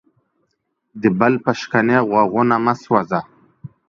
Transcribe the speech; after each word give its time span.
د 1.01 1.03
بل 1.19 1.33
په 1.43 1.51
شکنې 1.59 1.97
غوږونه 2.09 2.55
مه 2.65 2.73
سوځه. 2.83 3.19